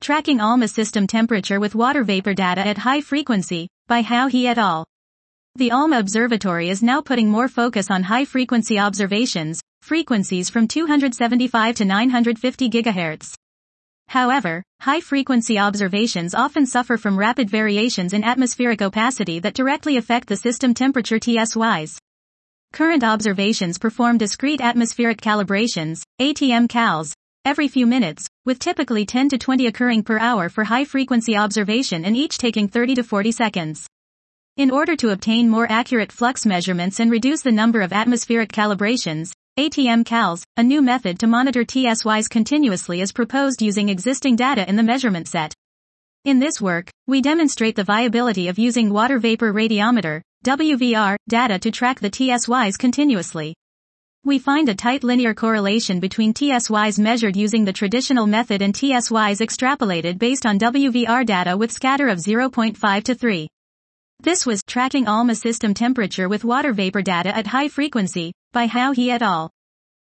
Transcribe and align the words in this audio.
Tracking 0.00 0.40
ALMA 0.40 0.66
system 0.66 1.06
temperature 1.06 1.60
with 1.60 1.74
water 1.74 2.04
vapor 2.04 2.32
data 2.32 2.66
at 2.66 2.78
high 2.78 3.02
frequency, 3.02 3.68
by 3.86 4.00
Hao 4.00 4.28
He 4.28 4.46
et 4.48 4.56
al. 4.56 4.86
The 5.56 5.70
ALMA 5.72 5.98
Observatory 5.98 6.70
is 6.70 6.82
now 6.82 7.02
putting 7.02 7.28
more 7.28 7.48
focus 7.48 7.90
on 7.90 8.04
high 8.04 8.24
frequency 8.24 8.78
observations, 8.78 9.60
frequencies 9.82 10.48
from 10.48 10.68
275 10.68 11.74
to 11.76 11.84
950 11.84 12.70
GHz. 12.70 13.34
However, 14.08 14.62
high 14.80 15.00
frequency 15.00 15.58
observations 15.58 16.34
often 16.34 16.64
suffer 16.64 16.96
from 16.96 17.18
rapid 17.18 17.50
variations 17.50 18.14
in 18.14 18.24
atmospheric 18.24 18.80
opacity 18.80 19.38
that 19.40 19.54
directly 19.54 19.98
affect 19.98 20.28
the 20.28 20.36
system 20.36 20.72
temperature 20.72 21.18
TSYs. 21.18 21.98
Current 22.72 23.04
observations 23.04 23.76
perform 23.76 24.16
discrete 24.16 24.62
atmospheric 24.62 25.20
calibrations, 25.20 26.00
ATM 26.18 26.68
cals, 26.68 27.12
every 27.44 27.68
few 27.68 27.86
minutes, 27.86 28.26
with 28.44 28.58
typically 28.58 29.06
10 29.06 29.28
to 29.30 29.38
20 29.38 29.66
occurring 29.66 30.02
per 30.02 30.18
hour 30.18 30.48
for 30.48 30.64
high-frequency 30.64 31.36
observation 31.36 32.04
and 32.04 32.16
each 32.16 32.38
taking 32.38 32.68
30 32.68 32.96
to 32.96 33.02
40 33.02 33.32
seconds. 33.32 33.86
In 34.56 34.70
order 34.70 34.96
to 34.96 35.10
obtain 35.10 35.48
more 35.48 35.70
accurate 35.70 36.12
flux 36.12 36.44
measurements 36.44 37.00
and 37.00 37.10
reduce 37.10 37.42
the 37.42 37.52
number 37.52 37.80
of 37.80 37.92
atmospheric 37.92 38.52
calibrations, 38.52 39.32
ATM 39.58 40.04
CALS, 40.04 40.44
a 40.56 40.62
new 40.62 40.82
method 40.82 41.18
to 41.18 41.26
monitor 41.26 41.64
TSYs 41.64 42.28
continuously 42.28 43.00
is 43.00 43.12
proposed 43.12 43.62
using 43.62 43.88
existing 43.88 44.36
data 44.36 44.68
in 44.68 44.76
the 44.76 44.82
measurement 44.82 45.28
set. 45.28 45.54
In 46.24 46.38
this 46.38 46.60
work, 46.60 46.90
we 47.06 47.22
demonstrate 47.22 47.76
the 47.76 47.84
viability 47.84 48.48
of 48.48 48.58
using 48.58 48.90
water 48.90 49.18
vapor 49.18 49.52
radiometer, 49.52 50.20
WVR, 50.44 51.16
data 51.28 51.58
to 51.58 51.70
track 51.70 52.00
the 52.00 52.10
TSYs 52.10 52.78
continuously. 52.78 53.54
We 54.22 54.38
find 54.38 54.68
a 54.68 54.74
tight 54.74 55.02
linear 55.02 55.32
correlation 55.32 55.98
between 55.98 56.34
TSYs 56.34 56.98
measured 56.98 57.36
using 57.36 57.64
the 57.64 57.72
traditional 57.72 58.26
method 58.26 58.60
and 58.60 58.74
TSYs 58.74 59.40
extrapolated 59.40 60.18
based 60.18 60.44
on 60.44 60.58
WVR 60.58 61.24
data 61.24 61.56
with 61.56 61.72
scatter 61.72 62.06
of 62.06 62.18
0.5 62.18 63.02
to 63.04 63.14
3. 63.14 63.48
This 64.22 64.44
was 64.44 64.62
tracking 64.62 65.06
ALMA 65.06 65.34
system 65.34 65.72
temperature 65.72 66.28
with 66.28 66.44
water 66.44 66.74
vapor 66.74 67.00
data 67.00 67.34
at 67.34 67.46
high 67.46 67.68
frequency 67.68 68.34
by 68.52 68.66
Hao 68.66 68.92
He 68.92 69.10
et 69.10 69.22
al. 69.22 69.50